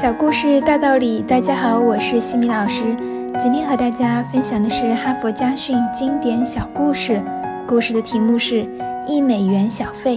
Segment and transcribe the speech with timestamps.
[0.00, 2.96] 小故事大道理，大家好，我是西米老师。
[3.36, 7.20] 今天和大家分享的是《哈佛家训》经典小故事，
[7.66, 8.62] 故事的题目是
[9.08, 10.16] 《一美元小费》。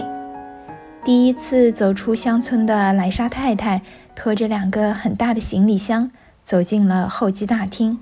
[1.02, 3.82] 第一次走出乡村的莱莎太太，
[4.14, 6.12] 拖着两个很大的行李箱，
[6.44, 7.98] 走进了候机大厅，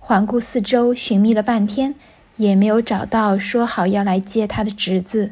[0.00, 1.94] 环顾四周，寻觅了半天，
[2.34, 5.30] 也没有找到说好要来接她的侄子。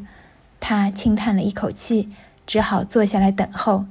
[0.61, 2.11] 她轻叹了一口气，
[2.47, 3.87] 只好坐下来等候。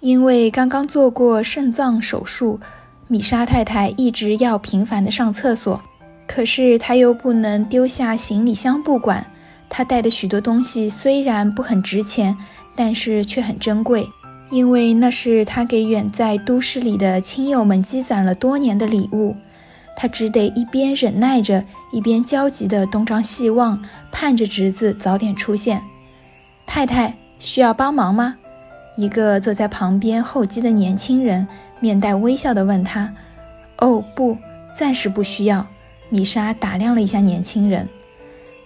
[0.00, 2.58] 因为刚刚做过肾脏手术，
[3.06, 5.80] 米莎太太一直要频繁的上厕所。
[6.26, 9.26] 可是她又不能丢下行李箱不管。
[9.68, 12.36] 她带的许多东西虽然不很值钱，
[12.74, 14.08] 但是却很珍贵，
[14.50, 19.36] 因为那是她给远在都市里的亲友们积攒了多年的礼物。
[19.96, 25.82] 她只得一边忍耐着，一边焦急地东张西望，盼着侄子早点出现。
[26.66, 28.36] 太太需要帮忙吗？
[29.00, 31.48] 一个坐在旁边候机的年轻人
[31.80, 33.10] 面带微笑地问他
[33.80, 34.36] ：“哦，不，
[34.74, 35.66] 暂时不需要。”
[36.10, 37.88] 米莎打量了一下年轻人，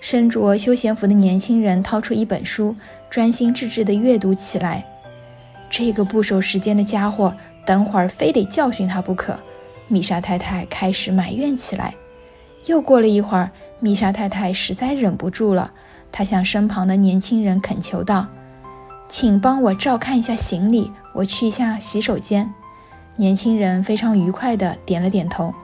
[0.00, 2.75] 身着休闲服的年轻人掏出一本书，
[3.08, 4.84] 专心致志地阅读起来。
[5.70, 7.33] 这个不守时间的家伙，
[7.64, 9.39] 等会儿非得教训他不可。
[9.86, 11.95] 米莎太太开始埋怨起来。
[12.67, 15.70] 又过了一会儿，米莎太太实在忍不住了，
[16.11, 18.27] 她向身旁的年轻人恳求道。
[19.17, 22.53] 请帮我照看一下行李，我去一下洗手间。
[23.15, 25.55] 年轻人非常愉快地点了点头。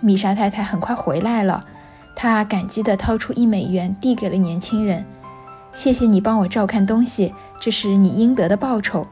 [0.00, 1.64] 米莎太太很快回来了，
[2.14, 5.02] 她感激地掏出一美元递给了年轻人
[5.72, 9.06] ：“谢谢你帮我照看东西，这是你应得的报酬。”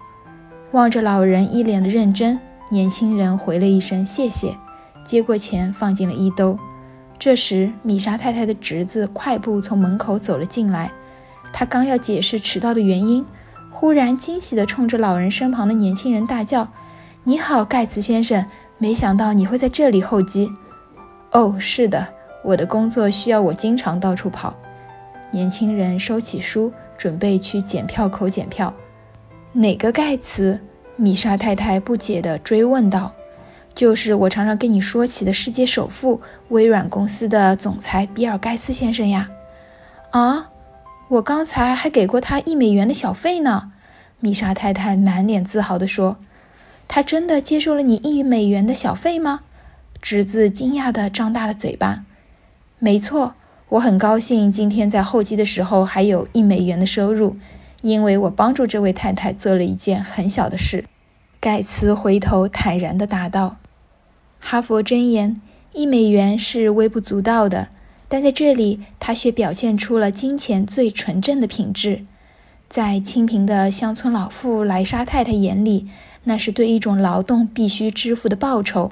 [0.72, 2.38] 望着老人一脸的认真，
[2.70, 4.54] 年轻人回了一声谢谢，
[5.02, 6.58] 接过钱放进了衣兜。
[7.18, 10.92] 这时，米莎太太的侄子快步从门口走了进来，
[11.54, 13.24] 他刚要解释迟到的原因。
[13.70, 16.66] 忽然惊喜地冲着老人身旁的年轻人大叫
[17.24, 18.44] ：“你好，盖茨先生！
[18.78, 20.50] 没想到你会在这里候机。
[21.32, 22.06] ”“哦，是的，
[22.42, 24.54] 我的工作需要我经常到处跑。”
[25.30, 28.72] 年轻人收起书，准备去检票口检票。
[29.52, 30.58] “哪个盖茨？”
[30.96, 33.12] 米莎太太不解地追问道。
[33.74, 39.28] “就是我常常跟你说起的世界首富微软公司的总裁比尔·盖茨先生呀。
[40.10, 40.50] ”“啊？”
[41.08, 43.72] 我刚才还给过他一美元的小费呢，
[44.20, 46.18] 米莎太太满脸自豪地说
[46.86, 49.40] ：“他真的接受了你一美元的小费吗？”
[50.02, 52.04] 侄子惊讶地张大了嘴巴。
[52.78, 53.34] “没错，
[53.70, 57.38] 我很高兴今天在候机的时候还有一美元的收入，
[57.80, 60.84] 因为我帮助这位太太做了一件很小的事。”
[61.40, 63.56] 盖茨回头坦然地答道
[64.40, 65.40] ：“哈佛箴言，
[65.72, 67.68] 一美元是微不足道的。”
[68.08, 72.04] 但在这里，他却表现出了金钱最纯正的品质。
[72.68, 75.86] 在清贫的乡村老妇莱莎太太眼里，
[76.24, 78.90] 那是对一种劳动必须支付的报酬；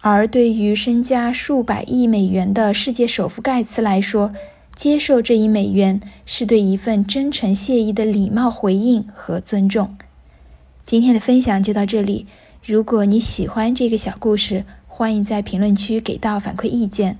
[0.00, 4.32] 而对于身家数百亿美元的世界首富盖茨来说，
[4.76, 9.96] 接受这一美元是对一份真诚谢意的礼貌回应和尊重。
[10.86, 12.26] 今天的分享就到这里。
[12.64, 17.18] 如果你喜欢这个小故事，欢迎在评论区给到反馈意见。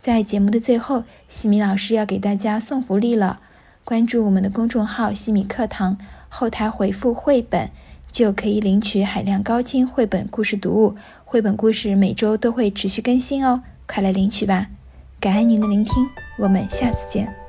[0.00, 3.40] 在节目的最后，西米老师要给大家送福利了。
[3.84, 5.98] 关注我们的公众号“西米课堂”，
[6.28, 7.70] 后台回复“绘本”，
[8.12, 10.94] 就可以领取海量高清绘本故事读物。
[11.24, 14.68] 绘本故事每周都会持续更新哦，快来领取吧！
[15.18, 16.06] 感恩您的聆听，
[16.38, 17.47] 我们下次见。